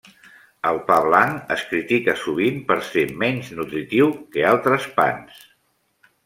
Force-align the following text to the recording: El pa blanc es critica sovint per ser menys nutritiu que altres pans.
El 0.67 0.77
pa 0.85 0.95
blanc 1.07 1.51
es 1.55 1.65
critica 1.73 2.15
sovint 2.21 2.57
per 2.71 2.77
ser 2.87 3.03
menys 3.25 3.53
nutritiu 3.61 4.11
que 4.37 4.49
altres 4.55 4.89
pans. 4.99 5.47